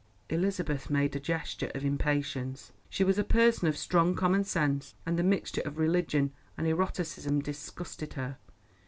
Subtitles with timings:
[0.29, 2.71] Elizabeth made a gesture of impatience.
[2.89, 7.39] She was a person of strong common sense, and this mixture of religion and eroticism
[7.39, 8.39] disgusted her.